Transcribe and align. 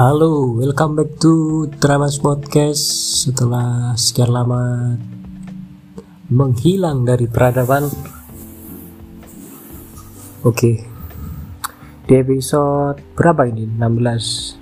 Halo, 0.00 0.56
welcome 0.56 0.96
back 0.96 1.20
to 1.20 1.68
Tramas 1.76 2.16
Podcast. 2.16 2.80
Setelah 3.20 3.92
sekian 4.00 4.32
lama 4.32 4.96
menghilang 6.32 7.04
dari 7.04 7.28
peradaban. 7.28 7.84
Oke 10.40 10.88
Di 12.08 12.16
episode 12.16 12.96
berapa 13.12 13.44
ini? 13.44 13.68
16 13.68 14.56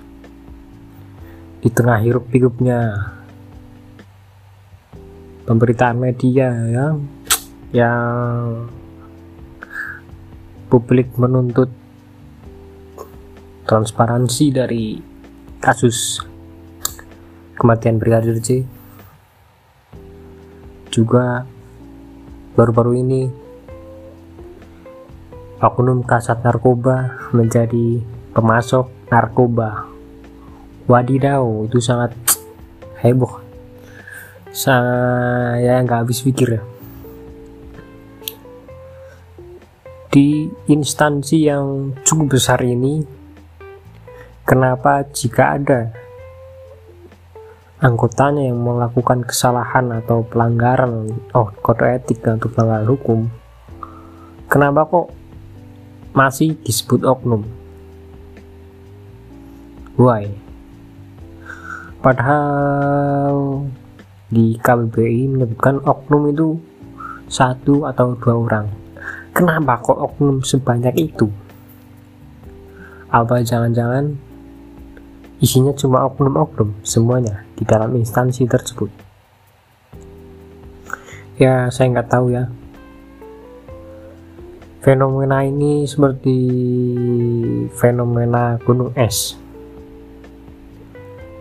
Di 1.63 1.71
tengah 1.71 2.03
hirup 2.03 2.27
pikupnya. 2.27 3.15
Pemberitaan 5.47 6.03
media 6.03 6.51
ya 6.67 6.99
Yang 7.71 8.67
Publik 10.67 11.15
menuntut 11.15 11.71
transparansi 13.63 14.45
dari 14.51 15.08
kasus 15.59 16.23
kematian 17.59 17.99
Brigadir 17.99 18.39
C 18.39 18.63
juga 20.87 21.43
baru-baru 22.55 23.03
ini 23.03 23.21
oknum 25.59 26.07
kasat 26.07 26.39
narkoba 26.41 27.29
menjadi 27.35 27.99
pemasok 28.31 29.11
narkoba. 29.11 29.85
Wadidaw 30.89 31.69
itu 31.69 31.77
sangat 31.77 32.15
heboh. 33.05 33.43
Saya 34.49 35.83
nggak 35.85 36.07
habis 36.07 36.25
pikir. 36.25 36.57
Ya 36.57 36.63
di 40.09 40.49
instansi 40.65 41.45
yang 41.45 41.93
cukup 42.01 42.41
besar 42.41 42.65
ini 42.65 43.05
Kenapa 44.49 45.05
jika 45.13 45.61
ada 45.61 45.93
anggotanya 47.77 48.49
yang 48.49 48.57
melakukan 48.57 49.21
kesalahan 49.21 49.93
atau 50.01 50.25
pelanggaran 50.25 51.13
oh 51.37 51.53
kode 51.61 51.85
etik 51.85 52.25
atau 52.25 52.49
pelanggaran 52.49 52.89
hukum 52.89 53.29
kenapa 54.49 54.89
kok 54.89 55.13
masih 56.17 56.57
disebut 56.65 57.05
oknum? 57.05 57.45
Why? 60.01 60.33
Padahal 62.01 63.69
di 64.33 64.57
KBBI 64.57 65.29
menyebutkan 65.29 65.77
oknum 65.85 66.33
itu 66.33 66.57
satu 67.29 67.85
atau 67.85 68.17
dua 68.17 68.33
orang. 68.33 68.65
Kenapa 69.29 69.77
kok 69.77 70.01
oknum 70.09 70.41
sebanyak 70.41 70.97
itu? 70.97 71.29
Apa 73.13 73.45
jangan-jangan 73.45 74.28
Isinya 75.39 75.71
cuma 75.71 76.03
oknum-oknum 76.03 76.83
semuanya 76.83 77.47
di 77.55 77.63
dalam 77.63 77.95
instansi 77.95 78.43
tersebut. 78.43 78.91
Ya, 81.39 81.71
saya 81.71 81.95
nggak 81.95 82.11
tahu 82.11 82.35
ya. 82.35 82.51
Fenomena 84.83 85.47
ini 85.47 85.87
seperti 85.87 86.35
fenomena 87.71 88.59
gunung 88.63 88.91
es 88.99 89.39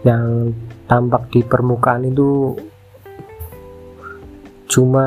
yang 0.06 0.54
tampak 0.86 1.26
di 1.34 1.42
permukaan 1.42 2.06
itu 2.06 2.54
cuma 4.70 5.06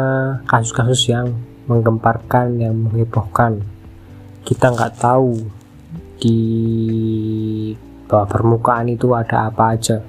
kasus-kasus 0.52 1.08
yang 1.08 1.32
menggemparkan, 1.72 2.60
yang 2.60 2.76
menghebohkan. 2.76 3.64
Kita 4.44 4.76
nggak 4.76 5.00
tahu 5.00 5.40
di 6.20 6.40
bahwa 8.12 8.28
permukaan 8.28 8.92
itu 8.92 9.08
ada 9.16 9.48
apa 9.48 9.72
aja. 9.72 10.04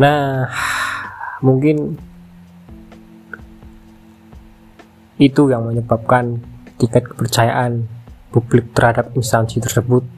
Nah, 0.00 0.48
mungkin 1.44 2.00
itu 5.20 5.52
yang 5.52 5.68
menyebabkan 5.68 6.40
tingkat 6.80 7.04
kepercayaan 7.04 7.84
publik 8.32 8.72
terhadap 8.72 9.12
instansi 9.12 9.60
tersebut 9.60 10.08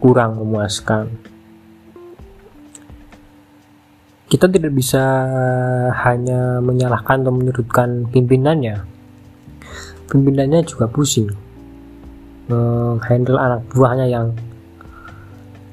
kurang 0.00 0.40
memuaskan. 0.40 1.12
Kita 4.32 4.48
tidak 4.48 4.72
bisa 4.72 5.04
hanya 6.08 6.64
menyalahkan 6.64 7.20
atau 7.20 7.34
menyudutkan 7.36 8.08
pimpinannya. 8.08 8.80
Pimpinannya 10.08 10.64
juga 10.64 10.88
pusing 10.88 11.28
menghandle 12.50 13.38
anak 13.38 13.62
buahnya 13.70 14.10
yang 14.10 14.34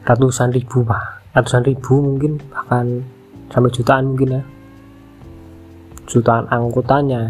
ratusan 0.08 0.56
ribu 0.56 0.88
pak. 0.88 1.36
Ratusan 1.36 1.68
ribu 1.68 2.00
mungkin 2.00 2.40
bahkan 2.48 3.04
sampai 3.52 3.72
jutaan 3.76 4.16
mungkin 4.16 4.40
ya. 4.40 4.44
Jutaan 6.08 6.48
angkutannya. 6.48 7.24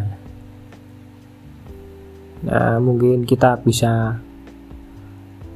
Nah 2.46 2.78
mungkin 2.78 3.26
kita 3.26 3.58
bisa 3.66 4.22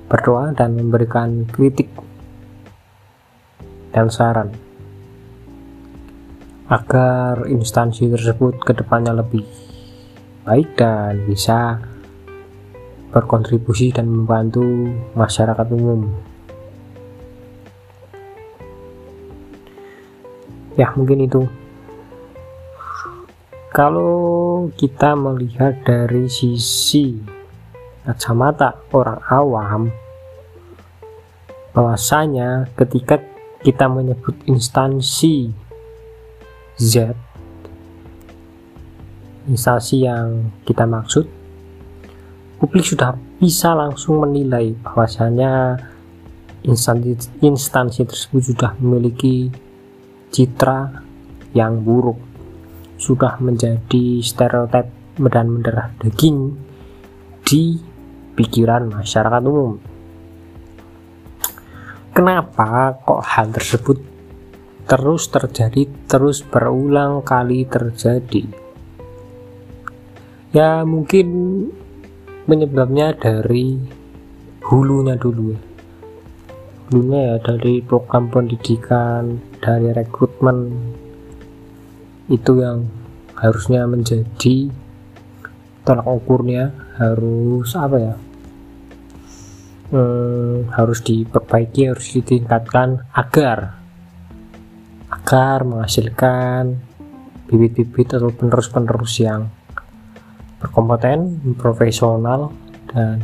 berdoa 0.09 0.51
dan 0.57 0.73
memberikan 0.73 1.45
kritik 1.45 1.87
dan 3.93 4.09
saran 4.09 4.49
agar 6.71 7.47
instansi 7.47 8.09
tersebut 8.09 8.59
ke 8.63 8.71
depannya 8.73 9.13
lebih 9.13 9.43
baik 10.47 10.73
dan 10.75 11.21
bisa 11.27 11.79
berkontribusi 13.11 13.91
dan 13.91 14.07
membantu 14.07 14.63
masyarakat 15.13 15.67
umum 15.75 16.30
ya 20.75 20.91
mungkin 20.95 21.25
itu. 21.27 21.41
Kalau 23.71 24.67
kita 24.75 25.15
melihat 25.15 25.79
dari 25.87 26.27
sisi 26.27 27.15
kacamata 28.03 28.75
orang 28.91 29.21
awam 29.31 29.83
bahwasanya 31.71 32.67
ketika 32.75 33.23
kita 33.63 33.87
menyebut 33.87 34.35
instansi 34.49 35.53
Z 36.75 37.15
instansi 39.47 40.03
yang 40.03 40.51
kita 40.67 40.83
maksud 40.83 41.25
publik 42.59 42.85
sudah 42.85 43.15
bisa 43.39 43.71
langsung 43.73 44.21
menilai 44.21 44.75
bahwasanya 44.83 45.79
instansi 46.67 47.17
instansi 47.41 48.05
tersebut 48.05 48.53
sudah 48.53 48.75
memiliki 48.77 49.49
citra 50.31 51.03
yang 51.51 51.83
buruk 51.83 52.17
sudah 52.95 53.35
menjadi 53.43 54.23
stereotip 54.23 54.87
medan 55.19 55.51
mendarah 55.51 55.91
daging 55.99 56.55
di 57.43 57.75
pikiran 58.33 58.87
masyarakat 58.87 59.43
umum. 59.43 59.75
Kenapa 62.15 62.95
kok 62.95 63.21
hal 63.27 63.51
tersebut 63.51 63.97
terus 64.87 65.27
terjadi, 65.27 65.87
terus 66.07 66.43
berulang 66.43 67.23
kali 67.23 67.67
terjadi? 67.67 68.47
Ya 70.51 70.83
mungkin 70.83 71.27
penyebabnya 72.47 73.15
dari 73.15 73.79
hulunya 74.67 75.15
dulu 75.15 75.55
ya 75.55 75.61
dulunya 76.91 77.19
ya 77.23 77.35
dari 77.39 77.79
program 77.79 78.27
pendidikan 78.27 79.39
dari 79.61 79.94
rekrutmen 79.94 80.57
itu 82.33 82.57
yang 82.57 82.89
harusnya 83.38 83.85
menjadi 83.85 84.73
tolak 85.85 86.07
ukurnya 86.09 86.73
harus 86.97 87.69
apa 87.78 87.97
ya? 88.02 88.16
Hmm, 89.91 90.72
harus 90.72 91.03
diperbaiki 91.03 91.91
harus 91.91 92.16
ditingkatkan 92.16 93.05
agar 93.11 93.75
agar 95.11 95.67
menghasilkan 95.67 96.79
bibit-bibit 97.52 98.16
atau 98.16 98.31
penerus-penerus 98.31 99.19
yang 99.19 99.52
berkompeten, 100.63 101.43
profesional 101.59 102.55
dan 102.87 103.19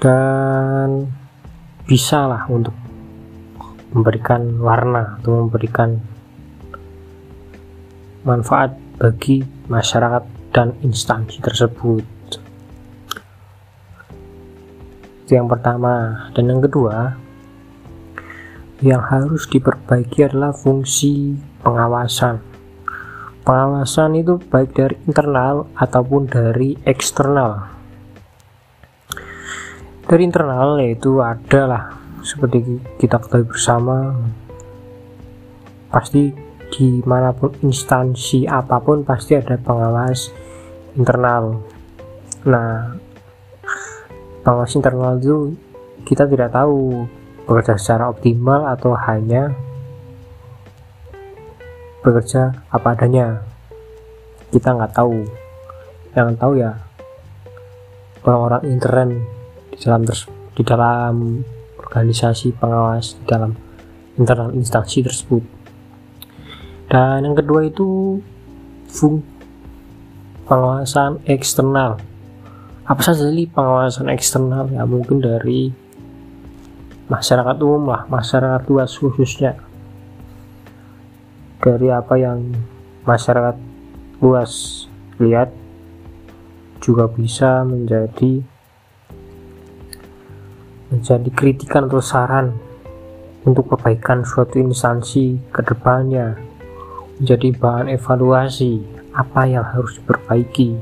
dan 0.00 1.12
bisa 1.84 2.24
lah 2.24 2.48
untuk 2.48 2.85
memberikan 3.96 4.60
warna 4.60 5.16
atau 5.16 5.48
memberikan 5.48 5.96
manfaat 8.28 8.76
bagi 9.00 9.40
masyarakat 9.72 10.52
dan 10.52 10.76
instansi 10.84 11.40
tersebut. 11.40 12.04
Itu 15.24 15.32
yang 15.32 15.48
pertama. 15.48 16.28
Dan 16.36 16.52
yang 16.52 16.60
kedua 16.60 17.16
yang 18.84 19.00
harus 19.00 19.48
diperbaiki 19.48 20.28
adalah 20.28 20.52
fungsi 20.52 21.40
pengawasan. 21.64 22.44
Pengawasan 23.46 24.20
itu 24.20 24.36
baik 24.36 24.76
dari 24.76 24.96
internal 25.08 25.72
ataupun 25.72 26.28
dari 26.28 26.76
eksternal. 26.84 27.72
Dari 30.06 30.22
internal 30.22 30.76
yaitu 30.84 31.18
adalah 31.24 32.05
seperti 32.26 32.82
kita 32.98 33.22
ketahui 33.22 33.46
bersama 33.46 34.18
pasti 35.94 36.34
di 36.74 36.98
mana 37.06 37.30
pun 37.30 37.54
instansi 37.62 38.50
apa 38.50 38.82
pun 38.82 39.06
pasti 39.06 39.38
ada 39.38 39.54
pengawas 39.54 40.34
internal. 40.98 41.62
Nah 42.50 42.98
pengawas 44.42 44.74
internal 44.74 45.22
itu 45.22 45.54
kita 46.02 46.26
tidak 46.26 46.50
tahu 46.50 47.06
bekerja 47.46 47.78
secara 47.78 48.10
optimal 48.10 48.66
atau 48.74 48.98
hanya 48.98 49.54
bekerja 52.02 52.66
apa 52.74 52.98
adanya. 52.98 53.46
Kita 54.50 54.74
nggak 54.74 54.98
tahu. 54.98 55.22
Yang 56.18 56.28
tahu 56.42 56.52
ya 56.58 56.72
orang-orang 58.26 58.62
intern 58.66 59.10
di 59.70 59.76
dalam 59.78 60.02
di 60.56 60.62
dalam 60.66 61.14
organisasi 61.86 62.58
pengawas 62.58 63.14
di 63.16 63.24
dalam 63.30 63.54
internal 64.18 64.50
instansi 64.52 65.06
tersebut. 65.06 65.42
Dan 66.90 67.26
yang 67.26 67.36
kedua 67.38 67.66
itu 67.66 68.18
fung 68.90 69.22
pengawasan 70.46 71.22
eksternal. 71.26 71.98
Apa 72.86 73.02
saja 73.02 73.26
sih 73.26 73.50
pengawasan 73.50 74.10
eksternal? 74.10 74.70
Ya 74.70 74.86
mungkin 74.86 75.18
dari 75.18 75.74
masyarakat 77.06 77.56
umum 77.62 77.90
lah 77.90 78.06
masyarakat 78.06 78.62
luas 78.70 78.94
khususnya. 78.94 79.58
Dari 81.58 81.90
apa 81.90 82.14
yang 82.14 82.54
masyarakat 83.02 83.58
luas 84.22 84.86
lihat 85.18 85.50
juga 86.78 87.10
bisa 87.10 87.66
menjadi 87.66 88.46
menjadi 90.90 91.30
kritikan 91.34 91.90
atau 91.90 91.98
saran 91.98 92.54
untuk 93.46 93.70
perbaikan 93.70 94.26
suatu 94.26 94.58
instansi 94.58 95.38
ke 95.50 95.62
depannya. 95.62 96.38
Menjadi 97.16 97.48
bahan 97.56 97.88
evaluasi 97.90 98.82
apa 99.16 99.48
yang 99.48 99.64
harus 99.64 99.96
diperbaiki. 99.98 100.76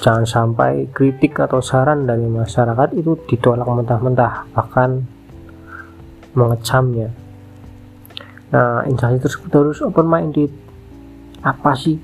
Jangan 0.00 0.24
sampai 0.24 0.88
kritik 0.92 1.40
atau 1.40 1.60
saran 1.60 2.08
dari 2.08 2.24
masyarakat 2.24 2.96
itu 2.96 3.16
ditolak 3.28 3.68
mentah-mentah 3.68 4.48
bahkan 4.52 5.04
mengecamnya. 6.32 7.12
Nah 8.50 8.84
instansi 8.84 9.18
tersebut 9.22 9.50
harus 9.52 9.80
open 9.84 10.08
minded 10.08 10.52
apa 11.40 11.72
sih 11.72 11.96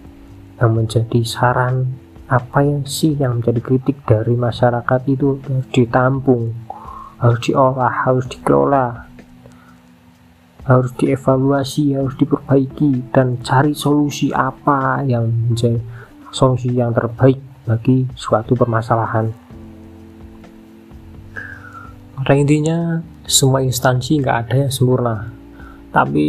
yang 0.57 0.73
menjadi 0.73 1.21
saran 1.27 2.06
apa 2.27 2.59
yang 2.67 2.83
sih 2.83 3.15
yang 3.15 3.39
menjadi 3.39 3.61
kritik 3.63 4.03
dari 4.03 4.35
masyarakat 4.35 5.01
itu 5.07 5.39
harus 5.47 5.69
ditampung 5.71 6.55
harus 7.23 7.39
diolah 7.47 7.93
harus 8.05 8.27
dikelola 8.27 9.07
harus 10.67 10.91
dievaluasi 10.99 11.95
harus 11.95 12.19
diperbaiki 12.19 13.15
dan 13.15 13.39
cari 13.47 13.71
solusi 13.71 14.35
apa 14.35 15.07
yang 15.07 15.31
menjadi 15.31 15.79
solusi 16.35 16.75
yang 16.75 16.91
terbaik 16.91 17.39
bagi 17.67 18.07
suatu 18.19 18.53
permasalahan. 18.53 19.31
Pada 22.19 22.33
intinya 22.35 23.01
semua 23.27 23.63
instansi 23.63 24.19
nggak 24.19 24.37
ada 24.47 24.55
yang 24.67 24.73
sempurna. 24.73 25.31
Tapi 25.95 26.29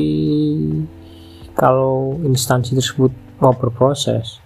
kalau 1.58 2.22
instansi 2.22 2.78
tersebut 2.78 3.10
mau 3.42 3.52
berproses 3.58 4.38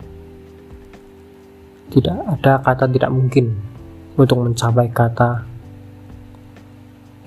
tidak 1.92 2.18
ada 2.24 2.64
kata 2.64 2.88
tidak 2.88 3.12
mungkin 3.12 3.52
untuk 4.16 4.40
mencapai 4.42 4.88
kata 4.90 5.44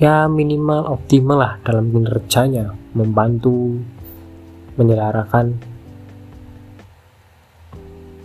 ya 0.00 0.26
minimal 0.26 0.98
optimal 0.98 1.38
lah 1.38 1.54
dalam 1.62 1.92
kinerjanya 1.92 2.74
membantu 2.96 3.78
menyelenggarakan 4.74 5.54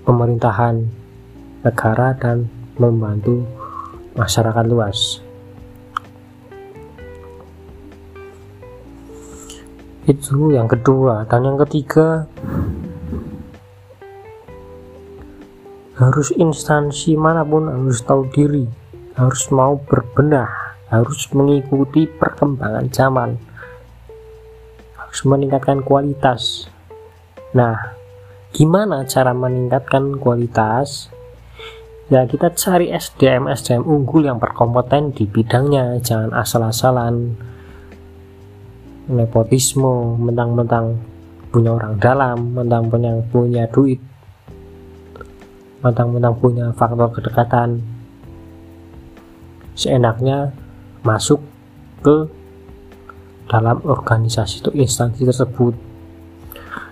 pemerintahan 0.10 0.90
negara 1.62 2.18
dan 2.18 2.50
membantu 2.82 3.46
masyarakat 4.18 4.66
luas. 4.66 5.22
Itu 10.10 10.50
yang 10.50 10.66
kedua. 10.66 11.30
Dan 11.30 11.46
yang 11.46 11.58
ketiga 11.62 12.26
harus 16.00 16.32
instansi 16.32 17.20
mana 17.20 17.44
pun 17.44 17.68
harus 17.68 18.00
tahu 18.00 18.24
diri 18.32 18.64
harus 19.20 19.52
mau 19.52 19.76
berbenah 19.76 20.48
harus 20.88 21.28
mengikuti 21.36 22.08
perkembangan 22.08 22.88
zaman 22.88 23.36
harus 24.96 25.20
meningkatkan 25.28 25.84
kualitas. 25.84 26.72
Nah 27.52 27.76
gimana 28.56 29.04
cara 29.04 29.36
meningkatkan 29.36 30.16
kualitas? 30.24 31.12
Ya 32.08 32.24
kita 32.26 32.56
cari 32.56 32.96
SDM 32.96 33.52
SDM 33.52 33.84
unggul 33.84 34.24
yang 34.24 34.40
berkompeten 34.40 35.12
di 35.12 35.28
bidangnya 35.28 36.00
jangan 36.00 36.32
asal-asalan. 36.32 37.36
Nepotisme 39.12 40.16
mentang-mentang 40.16 40.96
punya 41.52 41.76
orang 41.76 42.00
dalam 42.00 42.56
mentang-mentang 42.56 43.26
punya 43.28 43.68
duit 43.68 44.09
mentang-mentang 45.80 46.36
punya 46.36 46.72
faktor 46.76 47.12
kedekatan. 47.16 47.80
Seenaknya 49.76 50.52
masuk 51.04 51.40
ke 52.04 52.28
dalam 53.48 53.80
organisasi 53.82 54.62
atau 54.62 54.74
instansi 54.76 55.24
tersebut. 55.24 55.74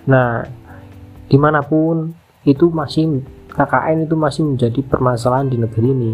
Nah 0.08 0.48
di 1.28 1.36
mana 1.36 1.60
pun 1.60 2.16
itu 2.48 2.72
masih 2.72 3.22
KKN 3.52 4.08
itu 4.08 4.16
masih 4.16 4.42
menjadi 4.48 4.80
permasalahan 4.88 5.52
di 5.52 5.58
negeri 5.60 5.88
ini. 5.92 6.14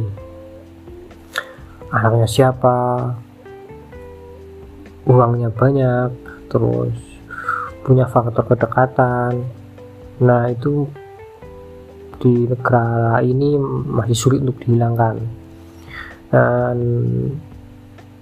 Anaknya 1.94 2.26
siapa? 2.26 2.78
Uangnya 5.06 5.54
banyak 5.54 6.10
terus 6.50 6.96
punya 7.86 8.10
faktor 8.10 8.50
kedekatan. 8.50 9.46
Nah 10.24 10.50
itu 10.50 10.90
di 12.24 12.48
negara 12.48 13.20
ini 13.20 13.60
masih 13.92 14.16
sulit 14.16 14.40
untuk 14.40 14.64
dihilangkan. 14.64 15.20
Dan 16.32 16.78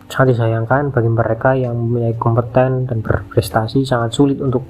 sangat 0.10 0.36
disayangkan 0.36 0.90
bagi 0.90 1.08
mereka 1.08 1.54
yang 1.54 1.78
mempunyai 1.78 2.18
kompeten 2.18 2.90
dan 2.90 3.06
berprestasi 3.06 3.86
sangat 3.86 4.12
sulit 4.18 4.42
untuk 4.42 4.66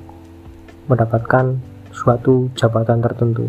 mendapatkan 0.91 1.57
suatu 1.95 2.51
jabatan 2.59 2.99
tertentu. 2.99 3.47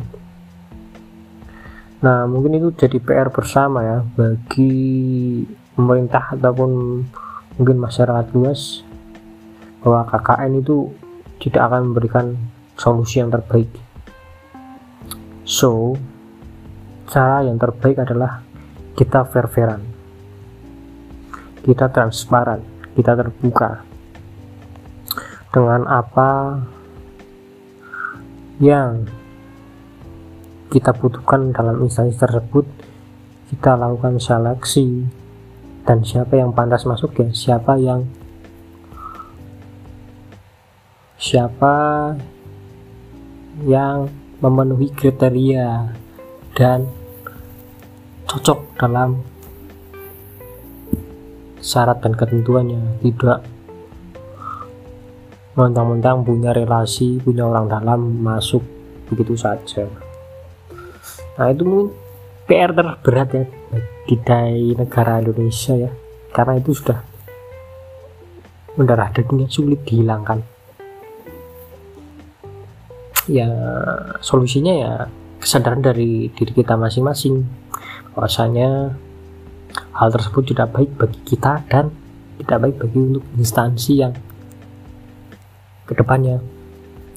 Nah 2.06 2.24
mungkin 2.30 2.62
itu 2.62 2.70
jadi 2.72 3.02
PR 3.02 3.28
bersama 3.34 3.82
ya 3.82 3.98
bagi 4.14 5.42
pemerintah 5.74 6.38
ataupun 6.38 6.70
mungkin 7.58 7.76
masyarakat 7.76 8.32
luas 8.32 8.86
bahwa 9.82 10.06
KKN 10.06 10.62
itu 10.62 10.94
tidak 11.42 11.62
akan 11.68 11.90
memberikan 11.90 12.26
solusi 12.78 13.18
yang 13.18 13.34
terbaik 13.34 13.68
So, 15.52 16.00
cara 17.12 17.44
yang 17.44 17.60
terbaik 17.60 18.00
adalah 18.00 18.40
kita 18.96 19.28
fair-fairan. 19.28 19.84
Kita 21.60 21.92
transparan, 21.92 22.64
kita 22.96 23.12
terbuka 23.12 23.84
dengan 25.52 25.84
apa 25.84 26.56
yang 28.64 29.04
kita 30.72 30.96
butuhkan 30.96 31.52
dalam 31.52 31.84
instansi 31.84 32.16
tersebut 32.16 32.64
kita 33.52 33.76
lakukan 33.76 34.16
seleksi 34.16 35.04
dan 35.84 36.00
siapa 36.00 36.40
yang 36.40 36.56
pantas 36.56 36.88
masuk 36.88 37.12
ya 37.20 37.28
siapa 37.36 37.76
yang 37.76 38.08
siapa 41.20 41.76
yang 43.68 44.08
memenuhi 44.42 44.90
kriteria 44.90 45.94
dan 46.58 46.90
cocok 48.26 48.74
dalam 48.74 49.22
syarat 51.62 52.02
dan 52.02 52.18
ketentuannya. 52.18 52.98
Tidak 52.98 53.38
mentang-mentang 55.54 56.26
punya 56.26 56.50
relasi 56.50 57.22
punya 57.22 57.46
orang 57.46 57.70
dalam 57.70 58.18
masuk 58.18 58.66
begitu 59.06 59.38
saja. 59.38 59.86
Nah 61.38 61.46
itu 61.48 61.62
mungkin 61.62 61.94
PR 62.50 62.74
terberat 62.74 63.28
ya 63.30 63.44
di 64.10 64.74
negara 64.74 65.22
Indonesia 65.22 65.78
ya. 65.78 65.92
Karena 66.34 66.58
itu 66.58 66.74
sudah 66.74 66.98
mendarah 68.74 69.12
dagingnya 69.14 69.46
sulit 69.52 69.84
dihilangkan 69.86 70.51
ya 73.30 73.50
solusinya 74.18 74.74
ya 74.74 74.92
kesadaran 75.42 75.82
dari 75.82 76.30
diri 76.30 76.52
kita 76.54 76.78
masing-masing. 76.78 77.42
Bahwasanya 78.14 78.94
hal 79.96 80.08
tersebut 80.12 80.54
tidak 80.54 80.70
baik 80.74 80.90
bagi 80.94 81.20
kita 81.26 81.64
dan 81.66 81.90
tidak 82.42 82.58
baik 82.68 82.76
bagi 82.78 82.98
untuk 82.98 83.24
instansi 83.38 83.92
yang 83.98 84.12
ke 85.82 85.92
depannya 85.98 86.38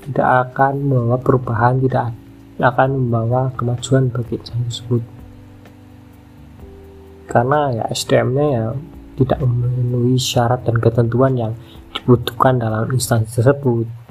tidak 0.05 0.51
akan 0.51 0.73
membawa 0.85 1.17
perubahan 1.17 1.81
tidak 1.81 2.13
akan 2.61 2.89
membawa 2.95 3.51
kemajuan 3.57 4.07
bagi 4.13 4.39
instansi 4.39 4.65
tersebut. 4.69 5.03
Karena 7.25 7.59
ya 7.73 7.83
SDM-nya 7.89 8.45
ya 8.53 8.65
tidak 9.15 9.39
memenuhi 9.43 10.15
syarat 10.19 10.63
dan 10.63 10.77
ketentuan 10.79 11.33
yang 11.35 11.53
dibutuhkan 11.95 12.59
dalam 12.59 12.87
instansi 12.91 13.41
tersebut 13.41 14.04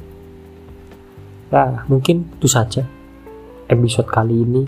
ya 1.52 1.84
mungkin 1.88 2.28
itu 2.38 2.48
saja 2.48 2.84
episode 3.68 4.08
kali 4.08 4.44
ini. 4.44 4.64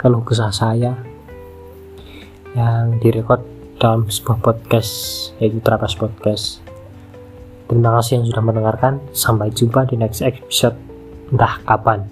Kalau 0.00 0.20
kesah 0.20 0.52
saya 0.52 0.92
yang 2.52 3.00
direkod 3.00 3.40
dalam 3.80 4.06
sebuah 4.08 4.38
podcast 4.40 4.92
yaitu 5.40 5.58
Trapas 5.64 5.96
Podcast. 5.96 6.60
Terima 7.64 7.96
kasih 7.98 8.20
yang 8.20 8.26
sudah 8.28 8.44
mendengarkan. 8.44 9.00
Sampai 9.16 9.48
jumpa 9.50 9.88
di 9.88 9.96
next 9.96 10.20
episode. 10.20 10.76
Entah 11.32 11.58
kapan. 11.64 12.04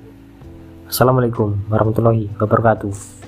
Assalamualaikum 0.88 1.68
warahmatullahi 1.68 2.32
wabarakatuh 2.40 3.21